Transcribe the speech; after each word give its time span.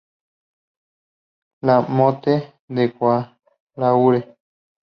La 1.61 1.83
Motte-de-Galaure 1.83 4.33